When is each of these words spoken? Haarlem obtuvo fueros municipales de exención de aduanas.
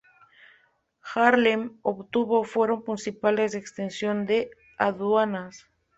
Haarlem 1.03 1.77
obtuvo 1.83 2.43
fueros 2.43 2.83
municipales 2.87 3.51
de 3.51 3.59
exención 3.59 4.25
de 4.25 4.49
aduanas. 4.79 5.67